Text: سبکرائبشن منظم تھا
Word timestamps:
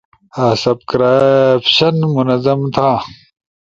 سبکرائبشن 0.61 1.95
منظم 2.15 2.59
تھا 2.75 2.89